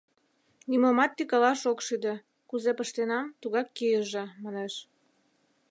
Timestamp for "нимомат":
0.69-1.11